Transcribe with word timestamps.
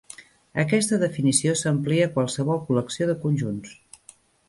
Aquesta 0.63 0.99
definició 1.03 1.53
s'amplia 1.61 2.09
a 2.09 2.13
qualsevol 2.17 2.65
col·lecció 2.71 3.11
de 3.13 3.19
conjunts. 3.27 3.81